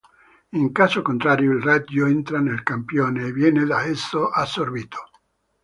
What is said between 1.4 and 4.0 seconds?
il raggio entra nel campione e viene da